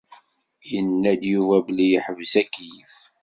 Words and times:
Yenna-d 0.69 1.23
Yuba 1.33 1.57
belli 1.65 1.87
yeḥbes 1.91 2.33
akeyyef. 2.41 2.95